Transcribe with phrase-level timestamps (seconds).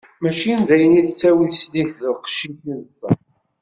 [0.21, 3.17] Mačči d ayen i tettawi teslit di lqecc-is i d ṣṣeḥ.